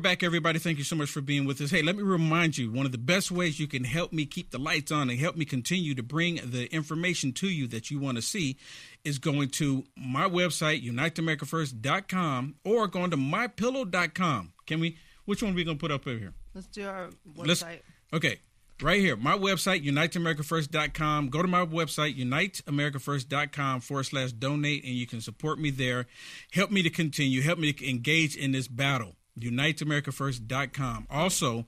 back, 0.00 0.22
everybody. 0.22 0.58
Thank 0.58 0.78
you 0.78 0.84
so 0.84 0.96
much 0.96 1.10
for 1.10 1.20
being 1.20 1.44
with 1.44 1.60
us. 1.60 1.70
Hey, 1.70 1.82
let 1.82 1.96
me 1.96 2.02
remind 2.02 2.58
you 2.58 2.72
one 2.72 2.86
of 2.86 2.92
the 2.92 2.98
best 2.98 3.30
ways 3.30 3.60
you 3.60 3.66
can 3.66 3.84
help 3.84 4.12
me 4.12 4.26
keep 4.26 4.50
the 4.50 4.58
lights 4.58 4.90
on 4.90 5.08
and 5.10 5.18
help 5.18 5.36
me 5.36 5.44
continue 5.44 5.94
to 5.94 6.02
bring 6.02 6.40
the 6.44 6.66
information 6.74 7.32
to 7.34 7.48
you 7.48 7.66
that 7.68 7.90
you 7.90 7.98
want 7.98 8.16
to 8.16 8.22
see 8.22 8.56
is 9.04 9.18
going 9.18 9.48
to 9.50 9.84
my 9.96 10.28
website, 10.28 10.84
uniteamericafirst.com, 10.84 12.56
or 12.64 12.88
going 12.88 13.10
to 13.10 13.16
mypillow.com. 13.16 14.52
Can 14.66 14.80
we? 14.80 14.96
Which 15.24 15.42
one 15.42 15.52
are 15.52 15.54
we 15.54 15.64
going 15.64 15.76
to 15.76 15.80
put 15.80 15.92
up 15.92 16.06
over 16.06 16.18
here? 16.18 16.32
Let's 16.54 16.66
do 16.66 16.86
our 16.86 17.10
website. 17.36 17.46
Let's, 17.46 17.64
okay. 18.12 18.40
Right 18.82 19.00
here, 19.00 19.14
my 19.14 19.36
website, 19.36 19.84
uniteamericafirst.com. 19.84 21.28
Go 21.28 21.42
to 21.42 21.48
my 21.48 21.66
website, 21.66 22.18
uniteamericafirst.com 22.18 23.80
forward 23.80 24.04
slash 24.04 24.32
donate, 24.32 24.84
and 24.84 24.94
you 24.94 25.06
can 25.06 25.20
support 25.20 25.58
me 25.58 25.70
there. 25.70 26.06
Help 26.52 26.70
me 26.70 26.82
to 26.82 26.88
continue. 26.88 27.42
Help 27.42 27.58
me 27.58 27.74
to 27.74 27.90
engage 27.90 28.36
in 28.36 28.52
this 28.52 28.68
battle. 28.68 29.16
UniteAmericaFirst.com. 29.38 31.06
Also, 31.10 31.66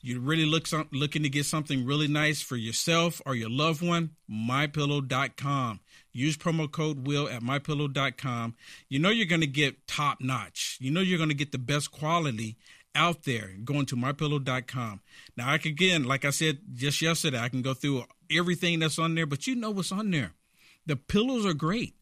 you're 0.00 0.20
really 0.20 0.46
look 0.46 0.66
some, 0.66 0.88
looking 0.92 1.22
to 1.22 1.28
get 1.28 1.46
something 1.46 1.86
really 1.86 2.08
nice 2.08 2.42
for 2.42 2.56
yourself 2.56 3.22
or 3.24 3.34
your 3.34 3.50
loved 3.50 3.86
one, 3.86 4.10
mypillow.com. 4.30 5.80
Use 6.12 6.36
promo 6.36 6.70
code 6.70 7.06
WILL 7.06 7.28
at 7.28 7.42
mypillow.com. 7.42 8.54
You 8.88 8.98
know 8.98 9.10
you're 9.10 9.26
going 9.26 9.40
to 9.40 9.46
get 9.46 9.86
top 9.86 10.20
notch. 10.20 10.76
You 10.80 10.90
know 10.90 11.00
you're 11.00 11.18
going 11.18 11.30
to 11.30 11.34
get 11.34 11.52
the 11.52 11.58
best 11.58 11.90
quality 11.92 12.56
out 12.94 13.22
there 13.22 13.52
going 13.64 13.86
to 13.86 13.96
mypillow.com. 13.96 15.00
Now, 15.36 15.50
I 15.50 15.58
can, 15.58 15.72
again, 15.72 16.04
like 16.04 16.24
I 16.24 16.30
said 16.30 16.58
just 16.74 17.00
yesterday, 17.00 17.38
I 17.38 17.48
can 17.48 17.62
go 17.62 17.74
through 17.74 18.04
everything 18.30 18.80
that's 18.80 18.98
on 18.98 19.14
there, 19.14 19.26
but 19.26 19.46
you 19.46 19.54
know 19.54 19.70
what's 19.70 19.92
on 19.92 20.10
there. 20.10 20.32
The 20.84 20.96
pillows 20.96 21.46
are 21.46 21.54
great. 21.54 21.94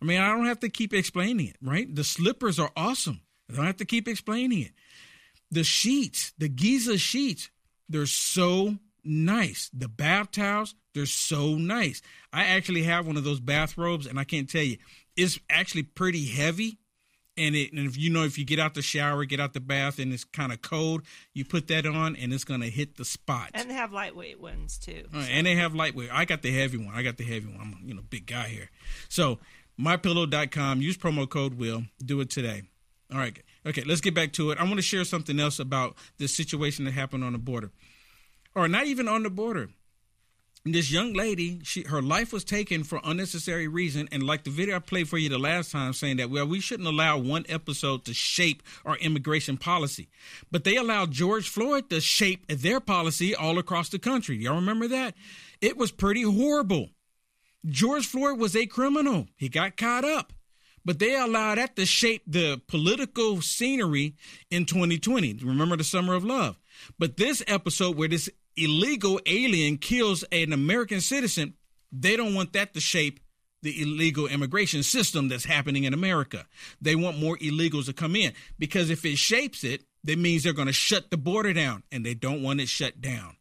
I 0.00 0.04
mean, 0.04 0.20
I 0.20 0.28
don't 0.28 0.46
have 0.46 0.60
to 0.60 0.68
keep 0.68 0.92
explaining 0.92 1.48
it, 1.48 1.56
right? 1.62 1.94
The 1.94 2.02
slippers 2.02 2.58
are 2.58 2.72
awesome. 2.76 3.20
I 3.52 3.56
don't 3.56 3.66
have 3.66 3.76
to 3.78 3.84
keep 3.84 4.08
explaining 4.08 4.60
it. 4.62 4.72
The 5.50 5.64
sheets, 5.64 6.32
the 6.38 6.48
Giza 6.48 6.98
sheets, 6.98 7.50
they're 7.88 8.06
so 8.06 8.76
nice. 9.04 9.70
The 9.72 9.88
bath 9.88 10.30
towels, 10.32 10.74
they're 10.94 11.06
so 11.06 11.56
nice. 11.56 12.00
I 12.32 12.44
actually 12.44 12.84
have 12.84 13.06
one 13.06 13.16
of 13.16 13.24
those 13.24 13.40
bathrobes, 13.40 14.06
and 14.06 14.18
I 14.18 14.24
can't 14.24 14.48
tell 14.48 14.62
you, 14.62 14.78
it's 15.16 15.38
actually 15.50 15.82
pretty 15.82 16.26
heavy 16.26 16.78
and 17.36 17.54
it 17.54 17.72
and 17.72 17.86
if 17.86 17.96
you 17.96 18.10
know 18.10 18.24
if 18.24 18.38
you 18.38 18.44
get 18.44 18.58
out 18.58 18.74
the 18.74 18.82
shower, 18.82 19.24
get 19.24 19.40
out 19.40 19.52
the 19.52 19.60
bath, 19.60 19.98
and 19.98 20.12
it's 20.12 20.24
kind 20.24 20.52
of 20.52 20.62
cold, 20.62 21.02
you 21.34 21.44
put 21.44 21.68
that 21.68 21.86
on, 21.86 22.16
and 22.16 22.32
it's 22.32 22.44
gonna 22.44 22.66
hit 22.66 22.96
the 22.96 23.04
spot. 23.04 23.50
And 23.54 23.70
they 23.70 23.74
have 23.74 23.92
lightweight 23.92 24.40
ones 24.40 24.78
too. 24.78 25.04
Uh, 25.14 25.22
so. 25.22 25.28
And 25.30 25.46
they 25.46 25.54
have 25.56 25.74
lightweight. 25.74 26.10
I 26.12 26.24
got 26.24 26.42
the 26.42 26.52
heavy 26.52 26.78
one. 26.78 26.94
I 26.94 27.02
got 27.02 27.16
the 27.16 27.24
heavy 27.24 27.46
one. 27.46 27.60
I'm 27.60 27.72
a 27.72 27.86
you 27.86 27.94
know 27.94 28.02
big 28.08 28.26
guy 28.26 28.48
here. 28.48 28.70
So 29.08 29.38
mypillow.com. 29.80 30.82
Use 30.82 30.96
promo 30.96 31.28
code 31.28 31.54
Will. 31.54 31.84
Do 32.04 32.20
it 32.20 32.30
today. 32.30 32.62
All 33.12 33.18
right. 33.18 33.38
Okay. 33.66 33.82
Let's 33.84 34.00
get 34.00 34.14
back 34.14 34.32
to 34.34 34.50
it. 34.50 34.58
I 34.58 34.64
want 34.64 34.76
to 34.76 34.82
share 34.82 35.04
something 35.04 35.38
else 35.38 35.58
about 35.58 35.96
this 36.18 36.34
situation 36.34 36.84
that 36.86 36.92
happened 36.92 37.24
on 37.24 37.32
the 37.32 37.38
border, 37.38 37.70
or 38.54 38.68
not 38.68 38.86
even 38.86 39.08
on 39.08 39.22
the 39.22 39.30
border 39.30 39.68
this 40.64 40.92
young 40.92 41.12
lady, 41.12 41.60
she 41.64 41.82
her 41.82 42.00
life 42.00 42.32
was 42.32 42.44
taken 42.44 42.84
for 42.84 43.00
unnecessary 43.02 43.66
reason, 43.66 44.08
and 44.12 44.22
like 44.22 44.44
the 44.44 44.50
video 44.50 44.76
I 44.76 44.78
played 44.78 45.08
for 45.08 45.18
you 45.18 45.28
the 45.28 45.38
last 45.38 45.72
time, 45.72 45.92
saying 45.92 46.18
that 46.18 46.30
well, 46.30 46.46
we 46.46 46.60
shouldn't 46.60 46.88
allow 46.88 47.18
one 47.18 47.44
episode 47.48 48.04
to 48.04 48.14
shape 48.14 48.62
our 48.84 48.96
immigration 48.98 49.56
policy, 49.56 50.08
but 50.52 50.62
they 50.62 50.76
allowed 50.76 51.10
George 51.10 51.48
Floyd 51.48 51.90
to 51.90 52.00
shape 52.00 52.46
their 52.46 52.78
policy 52.78 53.34
all 53.34 53.58
across 53.58 53.88
the 53.88 53.98
country. 53.98 54.36
Y'all 54.36 54.54
remember 54.54 54.86
that? 54.88 55.14
It 55.60 55.76
was 55.76 55.90
pretty 55.90 56.22
horrible. 56.22 56.90
George 57.66 58.06
Floyd 58.06 58.38
was 58.38 58.54
a 58.54 58.66
criminal. 58.66 59.26
He 59.36 59.48
got 59.48 59.76
caught 59.76 60.04
up. 60.04 60.32
But 60.84 60.98
they 60.98 61.16
allowed 61.16 61.58
that 61.58 61.76
to 61.76 61.86
shape 61.86 62.22
the 62.26 62.60
political 62.66 63.40
scenery 63.40 64.16
in 64.50 64.66
2020. 64.66 65.40
Remember 65.42 65.76
the 65.76 65.84
summer 65.84 66.14
of 66.14 66.24
love. 66.24 66.58
But 66.98 67.16
this 67.16 67.42
episode 67.46 67.96
where 67.96 68.08
this 68.08 68.28
illegal 68.56 69.20
alien 69.26 69.78
kills 69.78 70.24
an 70.32 70.52
American 70.52 71.00
citizen, 71.00 71.54
they 71.92 72.16
don't 72.16 72.34
want 72.34 72.52
that 72.54 72.74
to 72.74 72.80
shape 72.80 73.20
the 73.62 73.80
illegal 73.80 74.26
immigration 74.26 74.82
system 74.82 75.28
that's 75.28 75.44
happening 75.44 75.84
in 75.84 75.94
America. 75.94 76.46
They 76.80 76.96
want 76.96 77.18
more 77.18 77.36
illegals 77.38 77.86
to 77.86 77.92
come 77.92 78.16
in 78.16 78.32
because 78.58 78.90
if 78.90 79.04
it 79.04 79.18
shapes 79.18 79.62
it, 79.62 79.84
that 80.04 80.18
means 80.18 80.42
they're 80.42 80.52
going 80.52 80.66
to 80.66 80.72
shut 80.72 81.10
the 81.10 81.16
border 81.16 81.52
down 81.52 81.84
and 81.92 82.04
they 82.04 82.14
don't 82.14 82.42
want 82.42 82.60
it 82.60 82.68
shut 82.68 83.00
down. 83.00 83.36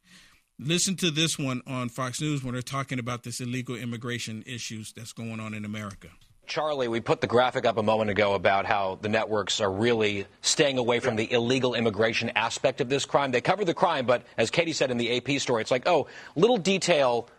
Listen 0.60 0.96
to 0.98 1.10
this 1.10 1.40
one 1.40 1.64
on 1.66 1.90
Fox 1.90 2.22
News 2.22 2.44
when 2.44 2.54
they're 2.54 2.62
talking 2.62 3.00
about 3.00 3.24
this 3.24 3.42
illegal 3.42 3.76
immigration 3.76 4.44
issues 4.46 4.94
that's 4.94 5.12
going 5.12 5.40
on 5.40 5.56
in 5.56 5.66
America. 5.66 6.10
Charlie, 6.52 6.90
we 6.90 7.00
put 7.00 7.22
the 7.22 7.28
graphic 7.28 7.66
up 7.66 7.78
a 7.78 7.84
moment 7.84 8.10
ago 8.10 8.34
about 8.34 8.66
how 8.66 9.00
the 9.02 9.08
networks 9.08 9.62
are 9.62 9.72
really 9.72 10.26
staying 10.42 10.78
away 10.78 11.00
from 11.00 11.16
the 11.16 11.32
illegal 11.32 11.76
immigration 11.76 12.30
aspect 12.36 12.82
of 12.82 12.90
this 12.90 13.06
crime. 13.06 13.32
They 13.32 13.40
cover 13.40 13.64
the 13.64 13.74
crime, 13.74 14.06
but 14.06 14.24
as 14.38 14.52
Katie 14.52 14.74
said 14.74 14.92
in 14.92 14.98
the 14.98 15.16
AP 15.16 15.40
story, 15.40 15.62
it's 15.62 15.72
like, 15.72 15.88
oh, 15.88 16.08
little 16.36 16.58
detail 16.58 17.30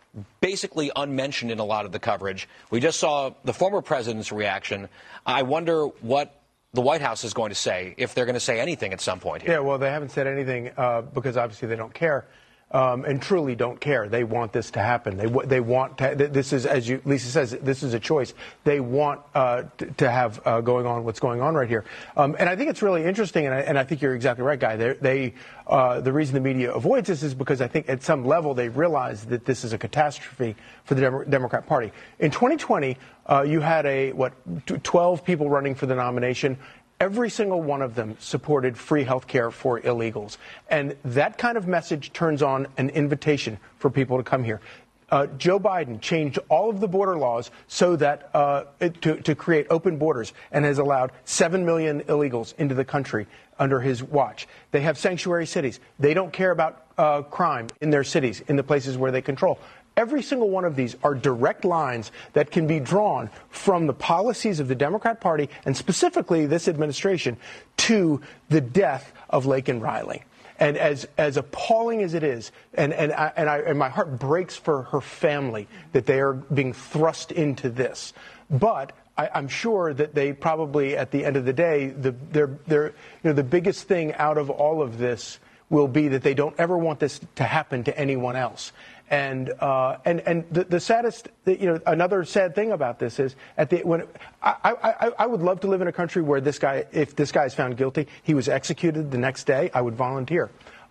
basically 0.41 0.89
unmentioned 0.95 1.51
in 1.51 1.59
a 1.59 1.63
lot 1.63 1.85
of 1.85 1.91
the 1.91 1.99
coverage. 1.99 2.49
We 2.71 2.79
just 2.79 2.99
saw 2.99 3.35
the 3.43 3.53
former 3.53 3.83
president's 3.83 4.31
reaction. 4.31 4.89
I 5.27 5.43
wonder 5.43 5.85
what 6.01 6.41
the 6.73 6.81
White 6.81 7.01
House 7.01 7.23
is 7.23 7.35
going 7.35 7.49
to 7.49 7.55
say, 7.55 7.93
if 7.97 8.15
they're 8.15 8.25
going 8.25 8.33
to 8.33 8.39
say 8.39 8.59
anything 8.59 8.93
at 8.93 9.01
some 9.01 9.19
point 9.19 9.43
here. 9.43 9.51
Yeah, 9.51 9.59
well, 9.59 9.77
they 9.77 9.91
haven't 9.91 10.09
said 10.09 10.25
anything 10.25 10.71
uh, 10.75 11.03
because 11.03 11.37
obviously 11.37 11.67
they 11.67 11.75
don't 11.75 11.93
care 11.93 12.25
um, 12.73 13.05
and 13.05 13.21
truly 13.21 13.55
don't 13.55 13.79
care. 13.79 14.09
They 14.09 14.23
want 14.23 14.51
this 14.51 14.71
to 14.71 14.79
happen. 14.79 15.15
They 15.17 15.27
they 15.45 15.59
want 15.59 15.99
to, 15.99 16.15
this 16.15 16.51
is 16.51 16.65
as 16.65 16.89
you, 16.89 17.01
Lisa 17.05 17.29
says 17.29 17.51
this 17.51 17.83
is 17.83 17.93
a 17.93 17.99
choice. 17.99 18.33
They 18.63 18.79
want 18.79 19.21
uh, 19.35 19.63
to, 19.97 20.09
have 20.09 20.41
uh, 20.45 20.61
going 20.61 20.85
on 20.85 21.03
what's 21.03 21.19
going 21.19 21.39
on 21.39 21.53
right 21.53 21.69
here. 21.69 21.85
Um, 22.17 22.35
and 22.39 22.49
I 22.49 22.55
think 22.55 22.69
it's 22.69 22.81
really 22.81 23.03
interesting. 23.03 23.45
And 23.45 23.53
I, 23.53 23.59
and 23.59 23.77
I 23.77 23.83
think 23.83 24.01
you're 24.01 24.15
exactly 24.15 24.43
right, 24.43 24.59
guy. 24.59 24.75
They're, 24.75 24.95
they 24.95 25.35
uh, 25.67 26.01
the 26.01 26.11
reason 26.11 26.33
the 26.33 26.41
media 26.41 26.73
avoids 26.73 27.07
this 27.07 27.23
is 27.23 27.33
because 27.33 27.61
I 27.61 27.67
think 27.67 27.87
at 27.89 28.03
some 28.03 28.25
level 28.25 28.53
they 28.53 28.69
realize 28.69 29.25
that 29.25 29.45
this 29.45 29.63
is 29.63 29.73
a 29.73 29.77
catastrophe 29.77 30.55
for 30.83 30.95
the 30.95 31.01
Dem- 31.01 31.29
Democrat 31.29 31.67
Party. 31.67 31.91
In 32.19 32.31
2020, 32.31 32.97
uh, 33.27 33.45
you 33.47 33.61
had 33.61 33.85
a 33.85 34.11
what 34.13 34.33
12 34.65 35.23
people 35.23 35.49
running 35.49 35.75
for 35.75 35.85
the 35.85 35.95
nomination 35.95 36.57
every 37.03 37.29
single 37.29 37.61
one 37.61 37.81
of 37.81 37.95
them 37.95 38.15
supported 38.21 38.77
free 38.77 39.03
health 39.03 39.27
care 39.27 39.51
for 39.51 39.81
illegals. 39.81 40.37
And 40.69 40.95
that 41.03 41.37
kind 41.37 41.57
of 41.57 41.67
message 41.67 42.13
turns 42.13 42.41
on 42.41 42.65
an 42.77 42.89
invitation 42.91 43.57
for 43.77 43.89
people 43.89 44.15
to 44.15 44.23
come 44.23 44.41
here. 44.41 44.61
Uh, 45.09 45.27
Joe 45.37 45.59
Biden 45.59 45.99
changed 45.99 46.39
all 46.47 46.69
of 46.69 46.79
the 46.79 46.87
border 46.87 47.17
laws 47.17 47.51
so 47.67 47.97
that 47.97 48.29
uh, 48.33 48.63
to, 49.01 49.17
to, 49.17 49.35
create 49.35 49.67
open 49.69 49.97
borders 49.97 50.31
and 50.53 50.63
has 50.63 50.79
allowed 50.79 51.11
7 51.25 51.65
million 51.65 52.01
illegals 52.03 52.55
into 52.57 52.73
the 52.73 52.85
country 52.85 53.27
under 53.59 53.81
his 53.81 54.01
watch. 54.01 54.47
They 54.71 54.79
have 54.81 54.97
sanctuary 54.97 55.45
cities. 55.45 55.81
They 55.99 56.13
don't 56.13 56.31
care 56.31 56.51
about 56.51 56.85
uh, 56.97 57.23
crime 57.23 57.67
in 57.81 57.89
their 57.89 58.05
cities, 58.05 58.41
in 58.47 58.55
the 58.55 58.63
places 58.63 58.97
where 58.97 59.11
they 59.11 59.21
control. 59.21 59.59
Every 59.95 60.23
single 60.23 60.49
one 60.49 60.65
of 60.65 60.75
these 60.75 60.95
are 61.03 61.13
direct 61.13 61.65
lines 61.65 62.11
that 62.33 62.49
can 62.49 62.65
be 62.65 62.79
drawn 62.79 63.29
from 63.49 63.85
the 63.85 63.93
policies 63.93 64.59
of 64.59 64.67
the 64.67 64.75
Democrat 64.75 65.21
Party 65.21 65.49
and 65.65 65.77
specifically 65.77 66.45
this 66.45 66.67
administration 66.67 67.37
to 67.77 68.21
the 68.49 68.61
death 68.61 69.13
of 69.29 69.45
Laken 69.45 69.81
Riley. 69.81 70.23
And 70.59 70.77
as, 70.77 71.07
as 71.17 71.37
appalling 71.37 72.01
as 72.03 72.13
it 72.13 72.23
is, 72.23 72.51
and, 72.73 72.93
and, 72.93 73.11
I, 73.11 73.33
and, 73.35 73.49
I, 73.49 73.59
and 73.59 73.77
my 73.77 73.89
heart 73.89 74.19
breaks 74.19 74.55
for 74.55 74.83
her 74.83 75.01
family 75.01 75.67
that 75.91 76.05
they 76.05 76.19
are 76.19 76.33
being 76.33 76.73
thrust 76.73 77.31
into 77.31 77.69
this. 77.69 78.13
But 78.49 78.93
I, 79.17 79.29
am 79.33 79.47
sure 79.47 79.93
that 79.93 80.15
they 80.15 80.33
probably, 80.33 80.95
at 80.95 81.11
the 81.11 81.25
end 81.25 81.37
of 81.37 81.45
the 81.45 81.53
day, 81.53 81.87
the, 81.87 82.15
they're, 82.31 82.57
they're, 82.67 82.87
you 82.87 82.93
know, 83.23 83.33
the 83.33 83.43
biggest 83.43 83.87
thing 83.87 84.13
out 84.15 84.37
of 84.37 84.49
all 84.49 84.81
of 84.81 84.97
this 84.97 85.39
will 85.69 85.87
be 85.87 86.07
that 86.09 86.21
they 86.21 86.33
don't 86.33 86.55
ever 86.59 86.77
want 86.77 86.99
this 86.99 87.19
to 87.35 87.43
happen 87.43 87.83
to 87.83 87.97
anyone 87.97 88.35
else. 88.35 88.71
And 89.13 89.51
uh, 89.59 89.97
and 90.05 90.21
and 90.21 90.43
the, 90.49 90.63
the 90.63 90.79
saddest, 90.79 91.29
you 91.45 91.67
know, 91.67 91.79
another 91.85 92.23
sad 92.23 92.55
thing 92.55 92.71
about 92.71 92.97
this 92.97 93.19
is 93.19 93.35
at 93.59 93.69
the 93.69 93.83
when 93.83 94.07
I, 94.41 94.55
I 94.63 95.11
I 95.19 95.25
would 95.27 95.41
love 95.41 95.59
to 95.59 95.67
live 95.67 95.81
in 95.81 95.87
a 95.87 95.91
country 95.91 96.23
where 96.23 96.41
this 96.41 96.57
guy, 96.57 96.85
if 96.91 97.15
this 97.15 97.31
guy 97.31 97.45
is 97.45 97.53
found 97.53 97.77
guilty, 97.77 98.07
he 98.23 98.33
was 98.33 98.49
executed 98.49 99.11
the 99.11 99.19
next 99.19 99.43
day. 99.43 99.69
I 99.71 99.81
would 99.81 99.93
volunteer. 99.93 100.49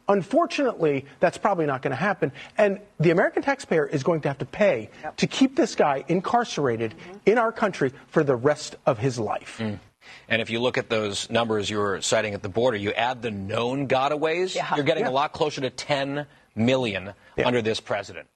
Unfortunately, 0.09 1.05
that's 1.19 1.37
probably 1.37 1.67
not 1.67 1.83
going 1.83 1.91
to 1.91 1.97
happen. 1.97 2.31
And 2.57 2.81
the 3.01 3.11
American 3.11 3.43
taxpayer 3.43 3.87
is 3.87 4.05
going 4.05 4.21
to 4.21 4.29
have 4.29 4.39
to 4.39 4.45
pay 4.45 4.91
yep. 5.03 5.17
to 5.17 5.27
keep 5.27 5.57
this 5.57 5.75
guy 5.75 6.05
incarcerated 6.07 6.95
mm-hmm. 6.95 7.19
in 7.27 7.39
our 7.39 7.51
country 7.51 7.93
for 8.07 8.23
the 8.23 8.37
rest 8.37 8.77
of 8.87 8.99
his 8.99 9.19
life. 9.19 9.59
Mm. 9.59 9.81
And 10.29 10.41
if 10.41 10.49
you 10.49 10.61
look 10.61 10.79
at 10.79 10.89
those 10.89 11.29
numbers 11.29 11.69
you 11.71 11.79
were 11.79 12.01
citing 12.03 12.35
at 12.35 12.43
the 12.43 12.49
border, 12.49 12.77
you 12.77 12.93
add 12.93 13.21
the 13.23 13.33
known 13.33 13.89
gotaways, 13.89 14.55
yeah. 14.55 14.77
you're 14.77 14.85
getting 14.85 15.05
yeah. 15.05 15.11
a 15.11 15.13
lot 15.13 15.33
closer 15.33 15.61
to 15.61 15.71
10 15.71 16.27
million 16.55 17.15
yeah. 17.37 17.47
under 17.47 17.63
this 17.63 17.81
president. 17.81 18.29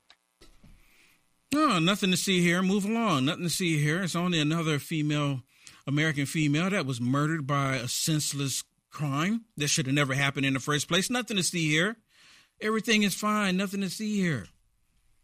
No, 1.52 1.78
nothing 1.78 2.10
to 2.10 2.16
see 2.16 2.42
here. 2.42 2.62
Move 2.62 2.84
along. 2.84 3.26
Nothing 3.26 3.44
to 3.44 3.50
see 3.50 3.78
here. 3.78 4.02
It's 4.02 4.16
only 4.16 4.40
another 4.40 4.78
female, 4.78 5.42
American 5.86 6.26
female 6.26 6.70
that 6.70 6.86
was 6.86 7.00
murdered 7.00 7.46
by 7.46 7.76
a 7.76 7.88
senseless 7.88 8.64
crime 8.90 9.44
that 9.56 9.68
should 9.68 9.86
have 9.86 9.94
never 9.94 10.14
happened 10.14 10.46
in 10.46 10.54
the 10.54 10.60
first 10.60 10.88
place. 10.88 11.08
Nothing 11.08 11.36
to 11.36 11.42
see 11.42 11.70
here. 11.70 11.96
Everything 12.60 13.02
is 13.02 13.14
fine. 13.14 13.56
Nothing 13.56 13.82
to 13.82 13.90
see 13.90 14.20
here. 14.20 14.46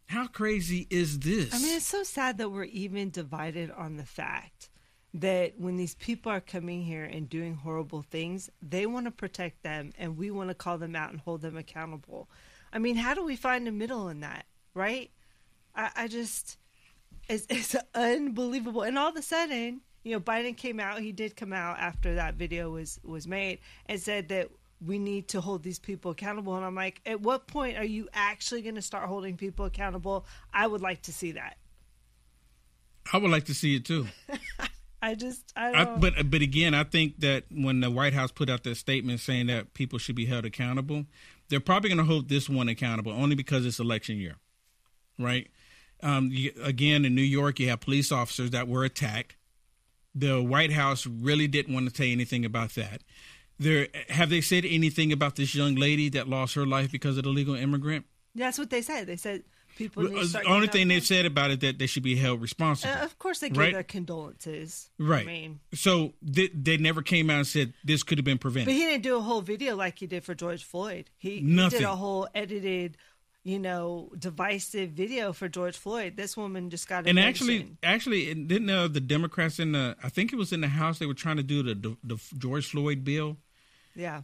How 0.07 0.27
crazy 0.27 0.87
is 0.89 1.19
this? 1.19 1.53
I 1.53 1.59
mean, 1.59 1.75
it's 1.77 1.87
so 1.87 2.03
sad 2.03 2.37
that 2.37 2.51
we're 2.51 2.65
even 2.65 3.09
divided 3.09 3.71
on 3.71 3.97
the 3.97 4.05
fact 4.05 4.69
that 5.13 5.59
when 5.59 5.75
these 5.77 5.95
people 5.95 6.31
are 6.31 6.41
coming 6.41 6.83
here 6.83 7.03
and 7.03 7.29
doing 7.29 7.55
horrible 7.55 8.01
things, 8.01 8.49
they 8.61 8.85
want 8.85 9.05
to 9.05 9.11
protect 9.11 9.63
them 9.63 9.91
and 9.97 10.17
we 10.17 10.31
want 10.31 10.49
to 10.49 10.55
call 10.55 10.77
them 10.77 10.95
out 10.95 11.11
and 11.11 11.19
hold 11.19 11.41
them 11.41 11.57
accountable. 11.57 12.29
I 12.73 12.79
mean, 12.79 12.95
how 12.95 13.13
do 13.13 13.23
we 13.23 13.35
find 13.35 13.67
a 13.67 13.71
middle 13.71 14.09
in 14.09 14.21
that, 14.21 14.45
right? 14.73 15.11
I, 15.75 15.91
I 15.95 16.07
just, 16.07 16.57
it's, 17.29 17.45
it's 17.49 17.75
unbelievable. 17.93 18.81
And 18.81 18.97
all 18.97 19.09
of 19.09 19.15
a 19.15 19.21
sudden, 19.21 19.81
you 20.03 20.11
know, 20.11 20.19
Biden 20.19 20.57
came 20.57 20.79
out, 20.79 20.99
he 20.99 21.11
did 21.11 21.35
come 21.35 21.53
out 21.53 21.79
after 21.79 22.15
that 22.15 22.33
video 22.33 22.71
was, 22.71 22.99
was 23.03 23.27
made 23.27 23.59
and 23.85 23.99
said 23.99 24.29
that 24.29 24.49
we 24.85 24.97
need 24.97 25.29
to 25.29 25.39
hold 25.39 25.63
these 25.63 25.79
people 25.79 26.11
accountable. 26.11 26.55
And 26.55 26.65
I'm 26.65 26.75
like, 26.75 26.99
at 27.05 27.21
what 27.21 27.47
point 27.47 27.77
are 27.77 27.85
you 27.85 28.09
actually 28.11 28.63
going 28.63 28.75
to 28.75 28.81
start 28.81 29.07
holding 29.07 29.37
people 29.37 29.65
accountable? 29.65 30.25
I 30.51 30.65
would 30.65 30.81
like 30.81 31.03
to 31.03 31.13
see 31.13 31.33
that. 31.33 31.57
I 33.11 33.17
would 33.17 33.31
like 33.31 33.45
to 33.45 33.53
see 33.53 33.75
it 33.75 33.85
too. 33.85 34.07
I 35.01 35.15
just, 35.15 35.51
I 35.55 35.69
I, 35.69 35.83
don't. 35.83 35.99
but 35.99 36.31
but 36.31 36.41
again, 36.41 36.73
I 36.73 36.85
think 36.85 37.19
that 37.19 37.43
when 37.51 37.81
the 37.81 37.91
White 37.91 38.13
House 38.13 38.31
put 38.31 38.49
out 38.49 38.63
their 38.63 38.73
statement 38.73 39.19
saying 39.19 39.47
that 39.47 39.73
people 39.73 39.99
should 39.99 40.15
be 40.15 40.25
held 40.25 40.45
accountable, 40.45 41.05
they're 41.49 41.59
probably 41.59 41.89
going 41.89 41.97
to 41.99 42.11
hold 42.11 42.29
this 42.29 42.49
one 42.49 42.69
accountable 42.69 43.11
only 43.11 43.35
because 43.35 43.65
it's 43.65 43.79
election 43.79 44.17
year, 44.17 44.35
right? 45.19 45.47
Um, 46.01 46.29
you, 46.31 46.51
again, 46.61 47.05
in 47.05 47.15
New 47.15 47.21
York, 47.21 47.59
you 47.59 47.69
have 47.69 47.79
police 47.79 48.11
officers 48.11 48.51
that 48.51 48.67
were 48.67 48.83
attacked. 48.83 49.35
The 50.15 50.41
White 50.41 50.71
House 50.71 51.07
really 51.07 51.47
didn't 51.47 51.73
want 51.73 51.89
to 51.89 51.95
say 51.95 52.11
anything 52.11 52.45
about 52.45 52.71
that. 52.75 53.01
There, 53.59 53.87
have 54.09 54.29
they 54.29 54.41
said 54.41 54.65
anything 54.65 55.11
about 55.11 55.35
this 55.35 55.55
young 55.55 55.75
lady 55.75 56.09
that 56.09 56.27
lost 56.27 56.55
her 56.55 56.65
life 56.65 56.91
because 56.91 57.17
of 57.17 57.23
the 57.23 57.29
legal 57.29 57.55
immigrant? 57.55 58.05
That's 58.35 58.57
what 58.57 58.69
they 58.69 58.81
said. 58.81 59.07
They 59.07 59.15
said 59.15 59.43
people 59.75 60.03
need 60.03 60.25
The 60.27 60.43
only 60.45 60.67
thing 60.67 60.87
they've 60.87 61.05
said 61.05 61.25
about 61.25 61.51
it 61.51 61.59
that 61.61 61.77
they 61.79 61.87
should 61.87 62.03
be 62.03 62.15
held 62.15 62.41
responsible. 62.41 62.93
Uh, 62.93 63.03
of 63.03 63.17
course, 63.19 63.39
they 63.39 63.49
gave 63.49 63.57
Right. 63.57 63.73
their 63.73 63.83
condolences. 63.83 64.89
right. 64.99 65.23
I 65.23 65.25
mean, 65.25 65.59
so 65.73 66.13
they, 66.21 66.47
they 66.49 66.77
never 66.77 67.01
came 67.01 67.29
out 67.29 67.37
and 67.37 67.47
said 67.47 67.73
this 67.83 68.03
could 68.03 68.17
have 68.17 68.25
been 68.25 68.37
prevented. 68.37 68.67
but 68.67 68.73
he 68.73 68.81
didn't 68.81 69.03
do 69.03 69.17
a 69.17 69.21
whole 69.21 69.41
video 69.41 69.75
like 69.75 69.99
he 69.99 70.07
did 70.07 70.23
for 70.23 70.35
George 70.35 70.63
Floyd. 70.63 71.09
He, 71.17 71.39
he 71.39 71.69
did 71.69 71.81
a 71.83 71.95
whole 71.95 72.27
edited, 72.33 72.97
you 73.43 73.59
know, 73.59 74.11
divisive 74.17 74.91
video 74.91 75.33
for 75.33 75.49
George 75.49 75.75
Floyd. 75.77 76.15
This 76.15 76.37
woman 76.37 76.69
just 76.69 76.87
got 76.87 77.07
and 77.07 77.19
actually, 77.19 77.75
actually, 77.83 78.33
didn't 78.33 78.69
uh, 78.69 78.87
the 78.87 79.01
Democrats 79.01 79.59
in 79.59 79.73
the? 79.73 79.95
I 80.01 80.09
think 80.09 80.31
it 80.31 80.37
was 80.37 80.53
in 80.53 80.61
the 80.61 80.67
House. 80.69 80.99
They 80.99 81.05
were 81.05 81.13
trying 81.13 81.37
to 81.37 81.43
do 81.43 81.61
the 81.63 81.75
the, 81.75 81.97
the 82.03 82.17
George 82.37 82.67
Floyd 82.67 83.03
bill 83.03 83.37
yeah, 83.95 84.21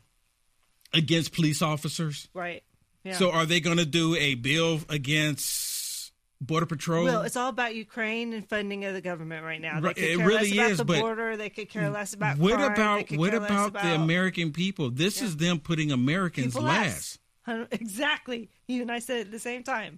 against 0.94 1.34
police 1.34 1.62
officers. 1.62 2.28
right. 2.34 2.64
Yeah. 3.04 3.14
So, 3.14 3.32
are 3.32 3.46
they 3.46 3.60
going 3.60 3.78
to 3.78 3.86
do 3.86 4.16
a 4.16 4.36
bill 4.36 4.82
against 4.90 6.12
Border 6.42 6.66
Patrol? 6.66 7.06
well, 7.06 7.22
it's 7.22 7.36
all 7.36 7.50
about 7.50 7.76
Ukraine 7.76 8.34
and 8.34 8.48
funding 8.48 8.86
of 8.86 8.94
the 8.94 9.02
government 9.02 9.44
right 9.44 9.62
now. 9.62 9.80
They 9.80 9.90
it 9.92 10.18
care 10.18 10.28
really 10.28 10.54
less 10.54 10.54
about 10.54 10.72
is, 10.72 10.78
the 10.80 10.86
but 10.86 11.00
border. 11.00 11.38
They 11.38 11.50
could 11.50 11.70
care 11.70 11.90
less 11.90 12.14
about 12.14 12.38
what 12.38 12.56
crime. 12.56 12.72
About 12.74 13.12
what 13.12 13.34
less 13.34 13.50
about, 13.50 13.74
the 13.74 13.96
American 13.96 14.52
people? 14.52 14.90
This 14.90 15.22
is 15.22 15.38
them 15.38 15.60
putting 15.60 15.92
Americans 15.92 16.54
people 16.54 16.68
last. 16.68 17.20
last. 17.48 17.68
Exactly. 17.72 18.48
You 18.68 18.84
and 18.84 18.92
I 18.92 19.00
said 19.00 19.18
it 19.18 19.22
at 19.22 19.32
the 19.32 19.40
same 19.40 19.64
time. 19.64 19.98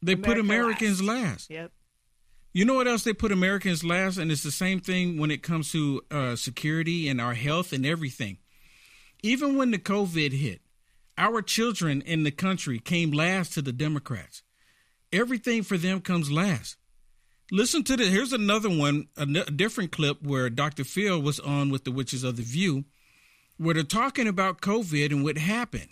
They 0.00 0.16
put 0.16 0.38
Americans 0.38 1.02
last. 1.02 1.22
last. 1.22 1.50
Yep. 1.50 1.72
You 2.54 2.64
know 2.64 2.74
what 2.74 2.88
else 2.88 3.04
they 3.04 3.12
put 3.12 3.30
Americans 3.30 3.84
last, 3.84 4.16
and 4.16 4.32
it's 4.32 4.42
the 4.42 4.50
same 4.50 4.80
thing 4.80 5.18
when 5.18 5.30
it 5.30 5.42
comes 5.42 5.70
to 5.72 6.00
uh, 6.10 6.34
security 6.34 7.08
and 7.08 7.20
our 7.20 7.34
health 7.34 7.72
and 7.72 7.84
everything. 7.84 8.38
Even 9.22 9.56
when 9.56 9.70
the 9.70 9.78
COVID 9.78 10.32
hit, 10.32 10.60
our 11.18 11.42
children 11.42 12.00
in 12.02 12.22
the 12.22 12.30
country 12.30 12.78
came 12.78 13.10
last 13.10 13.52
to 13.54 13.62
the 13.62 13.72
Democrats. 13.72 14.42
Everything 15.12 15.62
for 15.62 15.76
them 15.76 16.00
comes 16.00 16.30
last. 16.30 16.76
Listen 17.50 17.82
to 17.84 17.96
this. 17.96 18.10
Here's 18.10 18.32
another 18.32 18.68
one, 18.68 19.08
a, 19.16 19.22
n- 19.22 19.36
a 19.36 19.50
different 19.50 19.90
clip 19.90 20.22
where 20.22 20.48
Dr. 20.48 20.84
Phil 20.84 21.20
was 21.20 21.40
on 21.40 21.70
with 21.70 21.84
the 21.84 21.90
Witches 21.90 22.22
of 22.22 22.36
the 22.36 22.42
View, 22.42 22.84
where 23.56 23.74
they're 23.74 23.82
talking 23.82 24.28
about 24.28 24.60
COVID 24.60 25.10
and 25.10 25.24
what 25.24 25.38
happened. 25.38 25.88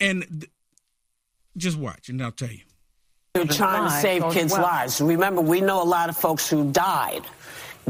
And 0.00 0.24
th- 0.28 0.50
just 1.56 1.76
watch, 1.76 2.08
and 2.08 2.22
I'll 2.22 2.30
tell 2.30 2.50
you. 2.50 2.62
They're 3.34 3.44
trying 3.44 3.84
to 3.84 3.90
save 3.90 4.22
oh, 4.22 4.32
kids' 4.32 4.52
lives. 4.52 5.00
Remember, 5.00 5.40
we 5.40 5.60
know 5.60 5.82
a 5.82 5.84
lot 5.84 6.08
of 6.08 6.16
folks 6.16 6.48
who 6.48 6.70
died 6.70 7.24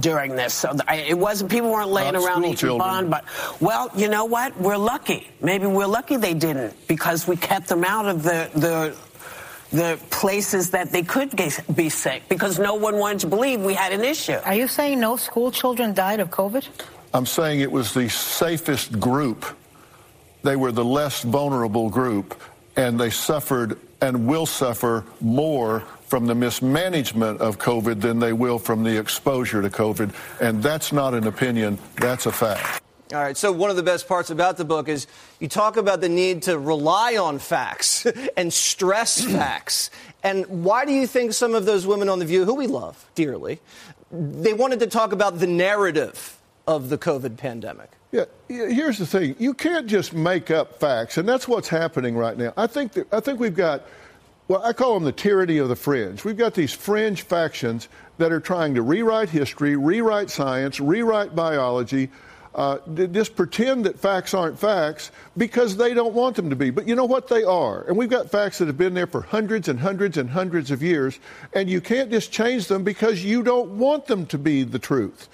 during 0.01 0.35
this. 0.37 0.55
So 0.55 0.77
it 0.89 1.19
wasn't 1.19 1.51
people 1.51 1.71
weren't 1.71 1.91
laying 1.91 2.17
Uh, 2.17 2.21
around 2.21 2.43
school 2.43 2.45
eating 2.45 2.57
children. 2.57 2.79
bond, 2.89 3.11
but 3.11 3.25
well, 3.61 3.91
you 3.97 4.09
know 4.09 4.25
what? 4.25 4.59
We're 4.61 4.77
lucky. 4.77 5.29
Maybe 5.41 5.67
we're 5.67 5.87
lucky 5.87 6.17
they 6.17 6.35
didn't 6.35 6.75
because 6.89 7.27
we 7.27 7.37
kept 7.37 7.69
them 7.69 7.85
out 7.85 8.07
of 8.07 8.23
the 8.23 8.51
the 8.55 8.95
the 9.71 9.99
places 10.11 10.71
that 10.71 10.93
they 10.93 11.03
could 11.03 11.31
get, 11.37 11.61
be 11.77 11.91
sick 11.91 12.23
because 12.31 12.59
no 12.59 12.75
one 12.75 12.97
wanted 12.99 13.21
to 13.21 13.27
believe 13.27 13.61
we 13.61 13.75
had 13.75 13.93
an 13.93 14.03
issue. 14.03 14.33
Are 14.45 14.55
you 14.55 14.67
saying 14.67 14.99
no 14.99 15.17
school 15.17 15.51
children 15.51 15.93
died 15.93 16.21
of 16.21 16.31
COVID? 16.31 16.67
I'm 17.13 17.27
saying 17.27 17.61
it 17.61 17.71
was 17.71 17.93
the 17.93 18.09
safest 18.09 18.99
group. 18.99 19.45
They 20.43 20.57
were 20.57 20.73
the 20.73 20.85
less 20.85 21.23
vulnerable 21.23 21.91
group, 21.91 22.41
and 22.77 22.99
they 22.99 23.11
suffered 23.11 23.79
and 24.01 24.27
will 24.27 24.47
suffer 24.47 25.05
more 25.21 25.81
from 26.07 26.27
the 26.27 26.35
mismanagement 26.35 27.41
of 27.41 27.59
COVID 27.59 28.01
than 28.01 28.19
they 28.19 28.33
will 28.33 28.59
from 28.59 28.83
the 28.83 28.99
exposure 28.99 29.61
to 29.61 29.69
COVID. 29.69 30.15
And 30.41 30.63
that's 30.63 30.93
not 30.93 31.15
an 31.15 31.27
opinion, 31.27 31.79
that's 31.97 32.27
a 32.27 32.33
fact. 32.33 32.83
All 33.13 33.21
right, 33.21 33.37
so 33.37 33.51
one 33.51 33.71
of 33.71 33.77
the 33.77 33.83
best 33.83 34.07
parts 34.07 34.29
about 34.29 34.59
the 34.59 34.67
book 34.67 34.87
is 34.87 35.07
you 35.41 35.49
talk 35.49 35.79
about 35.79 36.03
the 36.03 36.11
need 36.11 36.43
to 36.43 36.59
rely 36.59 37.17
on 37.17 37.39
facts 37.39 38.07
and 38.37 38.53
stress 38.53 39.25
facts. 39.25 39.91
And 40.23 40.47
why 40.65 40.85
do 40.85 40.93
you 40.93 41.07
think 41.07 41.33
some 41.33 41.55
of 41.55 41.65
those 41.65 41.87
women 41.87 42.09
on 42.09 42.19
The 42.19 42.27
View, 42.27 42.45
who 42.45 42.55
we 42.55 42.67
love 42.67 43.03
dearly, 43.15 43.61
they 44.11 44.53
wanted 44.53 44.81
to 44.81 44.87
talk 44.87 45.13
about 45.13 45.39
the 45.39 45.47
narrative 45.47 46.38
of 46.69 46.91
the 46.91 46.99
COVID 46.99 47.39
pandemic? 47.39 47.91
Yeah, 48.13 48.27
here's 48.47 48.99
the 48.99 49.07
thing: 49.07 49.35
you 49.39 49.55
can't 49.55 49.87
just 49.87 50.13
make 50.13 50.51
up 50.51 50.79
facts, 50.79 51.19
and 51.19 51.29
that's 51.29 51.49
what's 51.49 51.69
happening 51.69 52.17
right 52.17 52.37
now. 52.37 52.53
I 52.57 52.67
think 52.67 52.93
that, 52.93 53.13
I 53.13 53.21
think 53.21 53.41
we've 53.41 53.57
got, 53.57 53.83
well, 54.47 54.63
I 54.63 54.73
call 54.73 54.95
them 54.95 55.05
the 55.05 55.13
tyranny 55.13 55.59
of 55.59 55.69
the 55.69 55.77
fringe. 55.77 56.25
We've 56.25 56.37
got 56.37 56.55
these 56.55 56.73
fringe 56.73 57.23
factions 57.23 57.89
that 58.19 58.33
are 58.33 58.41
trying 58.41 58.75
to 58.75 58.83
rewrite 58.83 59.31
history, 59.31 59.77
rewrite 59.77 60.31
science, 60.31 60.79
rewrite 60.79 61.35
biology. 61.35 62.11
Uh, 62.55 62.79
just 63.13 63.37
pretend 63.37 63.85
that 63.85 63.99
facts 63.99 64.35
aren't 64.35 64.59
facts 64.59 65.13
because 65.37 65.77
they 65.77 65.95
don't 65.95 66.15
want 66.15 66.35
them 66.35 66.51
to 66.51 66.57
be. 66.57 66.71
But 66.71 66.89
you 66.89 66.97
know 66.97 67.05
what? 67.05 67.29
They 67.29 67.45
are. 67.45 67.83
And 67.83 67.97
we've 67.97 68.11
got 68.11 68.31
facts 68.31 68.59
that 68.59 68.67
have 68.67 68.79
been 68.79 68.95
there 68.95 69.07
for 69.07 69.21
hundreds 69.21 69.69
and 69.69 69.79
hundreds 69.79 70.17
and 70.17 70.29
hundreds 70.29 70.71
of 70.71 70.83
years, 70.83 71.21
and 71.53 71.71
you 71.71 71.81
can't 71.81 72.11
just 72.11 72.33
change 72.33 72.67
them 72.67 72.85
because 72.85 73.23
you 73.23 73.43
don't 73.43 73.79
want 73.79 74.07
them 74.07 74.27
to 74.27 74.39
be 74.39 74.65
the 74.65 74.79
truth. 74.79 75.29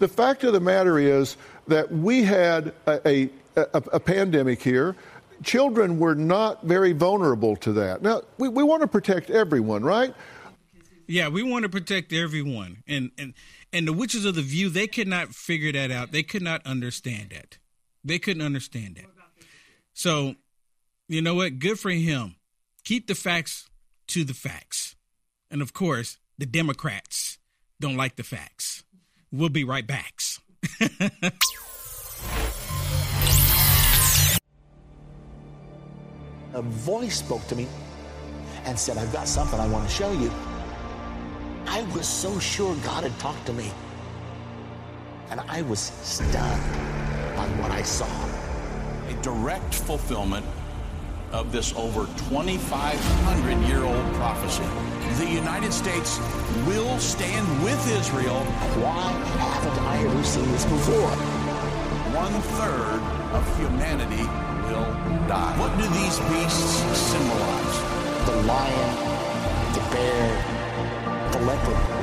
The 0.00 0.08
fact 0.08 0.44
of 0.44 0.54
the 0.54 0.60
matter 0.60 0.98
is 0.98 1.36
that 1.68 1.92
we 1.92 2.22
had 2.22 2.72
a, 2.86 3.06
a, 3.06 3.30
a, 3.56 3.82
a 3.92 4.00
pandemic 4.00 4.62
here. 4.62 4.96
Children 5.44 5.98
were 5.98 6.14
not 6.14 6.64
very 6.64 6.92
vulnerable 6.92 7.54
to 7.56 7.72
that. 7.74 8.00
Now, 8.00 8.22
we, 8.38 8.48
we 8.48 8.62
want 8.62 8.80
to 8.80 8.88
protect 8.88 9.28
everyone, 9.28 9.84
right? 9.84 10.14
Yeah, 11.06 11.28
we 11.28 11.42
want 11.42 11.64
to 11.64 11.68
protect 11.68 12.12
everyone, 12.12 12.84
and 12.86 13.10
and 13.18 13.34
and 13.72 13.86
the 13.86 13.92
witches 13.92 14.24
of 14.24 14.36
the 14.36 14.42
view 14.42 14.70
they 14.70 14.86
could 14.86 15.08
not 15.08 15.34
figure 15.34 15.72
that 15.72 15.90
out. 15.90 16.12
They 16.12 16.22
could 16.22 16.42
not 16.42 16.64
understand 16.64 17.30
that. 17.30 17.58
They 18.04 18.18
couldn't 18.18 18.42
understand 18.42 18.96
that. 18.96 19.06
So, 19.92 20.36
you 21.08 21.20
know 21.20 21.34
what? 21.34 21.58
Good 21.58 21.80
for 21.80 21.90
him. 21.90 22.36
Keep 22.84 23.08
the 23.08 23.16
facts 23.16 23.68
to 24.08 24.24
the 24.24 24.34
facts, 24.34 24.94
and 25.50 25.60
of 25.60 25.72
course, 25.72 26.18
the 26.38 26.46
Democrats 26.46 27.38
don't 27.80 27.96
like 27.96 28.16
the 28.16 28.22
facts. 28.22 28.84
We'll 29.32 29.48
be 29.48 29.64
right 29.64 29.86
back. 29.86 30.14
a 36.54 36.62
voice 36.62 37.18
spoke 37.18 37.46
to 37.48 37.56
me 37.56 37.68
and 38.64 38.78
said, 38.78 38.98
I've 38.98 39.12
got 39.12 39.28
something 39.28 39.58
I 39.60 39.68
want 39.68 39.88
to 39.88 39.94
show 39.94 40.12
you. 40.12 40.30
I 41.66 41.82
was 41.94 42.08
so 42.08 42.38
sure 42.38 42.74
God 42.76 43.04
had 43.04 43.18
talked 43.20 43.46
to 43.46 43.52
me. 43.52 43.70
And 45.30 45.40
I 45.48 45.62
was 45.62 45.80
stunned 45.80 46.62
on 47.38 47.58
what 47.58 47.70
I 47.70 47.82
saw. 47.82 48.08
a 49.08 49.14
direct 49.22 49.74
fulfillment 49.74 50.46
of 51.32 51.52
this 51.52 51.72
over 51.76 52.06
2,500 52.28 53.68
year 53.68 53.84
old 53.84 54.14
prophecy. 54.14 54.64
The 55.18 55.26
United 55.26 55.72
States 55.72 56.18
will 56.66 56.98
stand 56.98 57.46
with 57.64 57.80
Israel. 57.90 58.44
Why 58.80 59.10
haven't 59.42 59.78
I 59.82 60.04
ever 60.04 60.22
seen 60.22 60.50
this 60.52 60.64
before? 60.64 61.10
One 62.14 62.32
third 62.56 63.00
of 63.34 63.42
humanity 63.58 64.24
will 64.70 64.86
die. 65.26 65.52
What 65.58 65.76
do 65.76 65.84
these 65.98 66.18
beasts 66.30 66.78
symbolize? 67.10 67.76
The 68.26 68.36
lion, 68.46 68.90
the 69.74 69.82
bear, 69.90 70.30
the 71.32 71.40
leopard. 71.44 72.00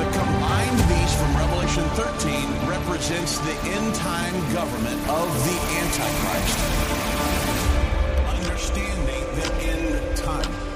The 0.00 0.08
combined 0.10 0.80
beast 0.88 1.16
from 1.20 1.36
Revelation 1.36 1.84
13 1.94 2.68
represents 2.68 3.38
the 3.38 3.54
end 3.68 3.94
time 3.94 4.34
government 4.52 5.00
of 5.08 5.28
the 5.46 5.56
Antichrist. 5.78 6.58
Understanding 8.26 9.24
the 9.36 9.48
end 9.70 10.16
time. 10.16 10.73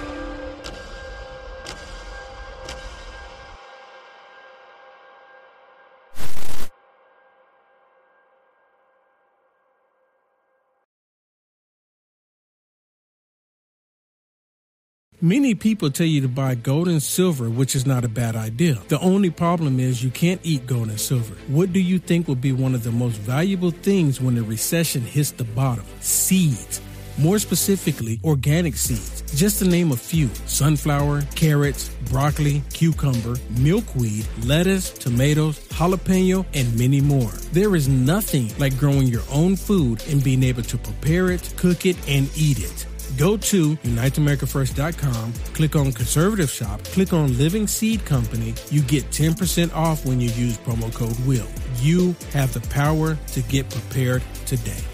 Many 15.21 15.57
people 15.57 15.91
tell 15.91 16.07
you 16.07 16.21
to 16.21 16.29
buy 16.29 16.55
gold 16.55 16.87
and 16.87 17.03
silver, 17.03 17.51
which 17.51 17.75
is 17.75 17.85
not 17.85 18.05
a 18.05 18.09
bad 18.09 18.37
idea. 18.37 18.79
The 18.87 19.01
only 19.01 19.31
problem 19.31 19.81
is 19.81 20.01
you 20.01 20.13
can't 20.13 20.41
eat 20.45 20.65
gold 20.65 20.91
and 20.91 21.01
silver. 21.01 21.35
What 21.49 21.73
do 21.73 21.81
you 21.81 21.99
think 21.99 22.29
will 22.29 22.37
be 22.37 22.53
one 22.53 22.73
of 22.73 22.85
the 22.85 22.93
most 22.93 23.17
valuable 23.17 23.73
things 23.73 24.21
when 24.21 24.37
the 24.37 24.45
recession 24.45 25.03
hits 25.03 25.33
the 25.33 25.43
bottom? 25.43 25.85
Seeds. 25.99 26.81
More 27.19 27.41
specifically, 27.41 28.21
organic 28.23 28.77
seeds. 28.77 29.25
Just 29.37 29.59
to 29.59 29.65
name 29.65 29.91
a 29.91 29.97
few 29.97 30.29
sunflower, 30.47 31.23
carrots, 31.35 31.89
broccoli, 32.09 32.63
cucumber, 32.73 33.35
milkweed, 33.59 34.25
lettuce, 34.45 34.91
tomatoes, 34.91 35.59
jalapeno, 35.71 36.47
and 36.55 36.79
many 36.79 37.01
more. 37.01 37.33
There 37.51 37.75
is 37.75 37.89
nothing 37.89 38.53
like 38.61 38.79
growing 38.79 39.09
your 39.09 39.25
own 39.33 39.57
food 39.57 40.01
and 40.07 40.23
being 40.23 40.45
able 40.45 40.63
to 40.63 40.79
prepare 40.79 41.33
it, 41.33 41.53
cook 41.57 41.87
it, 41.87 41.97
and 42.09 42.31
eat 42.37 42.61
it. 42.61 42.87
Go 43.19 43.37
to 43.37 43.75
UniteAmericaFirst.com, 43.77 45.33
click 45.53 45.75
on 45.75 45.91
Conservative 45.91 46.49
Shop, 46.49 46.81
click 46.85 47.13
on 47.13 47.37
Living 47.37 47.67
Seed 47.67 48.05
Company. 48.05 48.55
You 48.71 48.81
get 48.83 49.11
10% 49.11 49.75
off 49.75 50.07
when 50.07 50.21
you 50.21 50.31
use 50.31 50.57
promo 50.59 50.95
code 50.95 51.19
WILL. 51.27 51.49
You 51.81 52.15
have 52.33 52.53
the 52.55 52.61
power 52.71 53.19
to 53.33 53.43
get 53.43 53.69
prepared 53.71 54.23
today. 54.47 54.85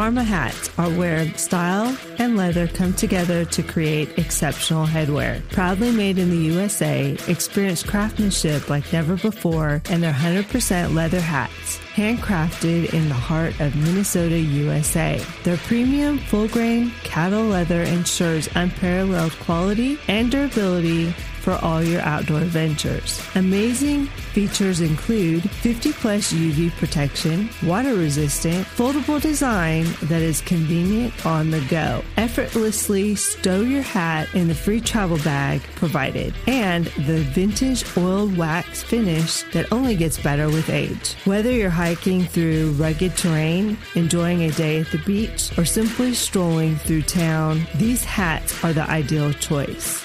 Pharma 0.00 0.24
hats 0.24 0.70
are 0.78 0.88
where 0.88 1.30
style 1.34 1.94
and 2.18 2.34
leather 2.34 2.66
come 2.66 2.94
together 2.94 3.44
to 3.44 3.62
create 3.62 4.18
exceptional 4.18 4.86
headwear. 4.86 5.46
Proudly 5.50 5.92
made 5.92 6.18
in 6.18 6.30
the 6.30 6.38
USA, 6.38 7.18
experience 7.28 7.82
craftsmanship 7.82 8.70
like 8.70 8.90
never 8.94 9.16
before, 9.16 9.82
and 9.90 10.02
their 10.02 10.14
100% 10.14 10.94
leather 10.94 11.20
hats, 11.20 11.76
handcrafted 11.94 12.94
in 12.94 13.10
the 13.10 13.14
heart 13.14 13.60
of 13.60 13.76
Minnesota, 13.76 14.38
USA. 14.38 15.22
Their 15.44 15.58
premium 15.58 16.16
full 16.16 16.48
grain 16.48 16.92
cattle 17.04 17.44
leather 17.44 17.82
ensures 17.82 18.48
unparalleled 18.54 19.32
quality 19.40 19.98
and 20.08 20.30
durability 20.30 21.14
for 21.40 21.54
all 21.62 21.82
your 21.82 22.00
outdoor 22.02 22.40
adventures. 22.40 23.20
Amazing 23.34 24.06
features 24.06 24.80
include 24.80 25.48
50 25.50 25.92
plus 25.94 26.32
UV 26.32 26.70
protection, 26.72 27.48
water 27.64 27.94
resistant, 27.94 28.66
foldable 28.66 29.20
design 29.20 29.86
that 30.02 30.22
is 30.22 30.40
convenient 30.42 31.26
on 31.26 31.50
the 31.50 31.60
go. 31.62 32.02
Effortlessly 32.16 33.14
stow 33.14 33.60
your 33.62 33.82
hat 33.82 34.32
in 34.34 34.48
the 34.48 34.54
free 34.54 34.80
travel 34.80 35.18
bag 35.18 35.62
provided, 35.74 36.34
and 36.46 36.86
the 37.06 37.20
vintage 37.34 37.84
oiled 37.96 38.36
wax 38.36 38.82
finish 38.82 39.42
that 39.52 39.72
only 39.72 39.96
gets 39.96 40.18
better 40.18 40.46
with 40.48 40.68
age. 40.70 41.14
Whether 41.24 41.50
you're 41.50 41.70
hiking 41.70 42.24
through 42.24 42.72
rugged 42.72 43.16
terrain, 43.16 43.78
enjoying 43.94 44.42
a 44.42 44.50
day 44.52 44.80
at 44.80 44.90
the 44.90 44.98
beach, 44.98 45.56
or 45.58 45.64
simply 45.64 46.14
strolling 46.14 46.76
through 46.76 47.02
town, 47.02 47.66
these 47.76 48.04
hats 48.04 48.62
are 48.64 48.72
the 48.72 48.88
ideal 48.88 49.32
choice. 49.32 50.04